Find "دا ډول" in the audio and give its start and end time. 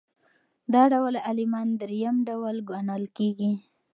0.73-1.15